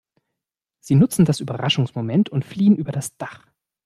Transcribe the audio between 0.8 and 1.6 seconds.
nutzen das